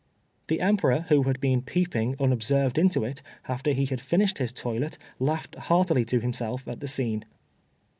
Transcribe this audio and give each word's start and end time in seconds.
The 0.47 0.61
Emperor, 0.61 1.01
who 1.09 1.21
had 1.21 1.39
been 1.39 1.61
peeping 1.61 2.15
unobserved 2.19 2.79
into 2.79 3.03
it, 3.03 3.21
after 3.47 3.69
he 3.71 3.85
had 3.85 4.01
finished 4.01 4.39
his 4.39 4.51
toilet, 4.51 4.97
laughed 5.19 5.53
heartily 5.53 6.05
to 6.05 6.19
himself 6.19 6.67
at 6.67 6.79
the 6.79 6.87
scene. 6.87 7.23